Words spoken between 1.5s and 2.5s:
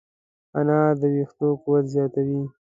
قوت زیاتوي.